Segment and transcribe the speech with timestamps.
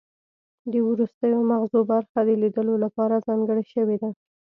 [0.71, 4.09] د وروستیو مغزو برخه د لیدلو لپاره ځانګړې شوې ده